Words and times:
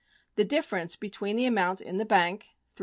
The 0.35 0.43
difference 0.45 0.95
be 0.95 1.11
tween 1.11 1.35
the 1.35 1.45
amount 1.45 1.79
in 1.79 1.97
the 1.97 2.05
bank 2.05 2.47
($3,741. 2.75 2.79